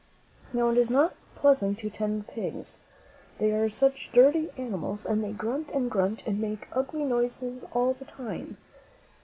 Now, 0.51 0.69
it 0.71 0.79
is 0.79 0.89
not 0.89 1.13
pleasant 1.35 1.77
to 1.77 1.91
tend 1.91 2.25
pigs. 2.27 2.79
They 3.37 3.51
are 3.51 3.69
such 3.69 4.11
dirty 4.11 4.49
animals, 4.57 5.05
and 5.05 5.23
they 5.23 5.31
grunt 5.31 5.69
and 5.75 5.91
grunt 5.91 6.25
and 6.25 6.39
make 6.41 6.67
ugly 6.73 7.03
noises 7.05 7.65
all 7.71 7.93
the 7.93 8.05
time. 8.05 8.57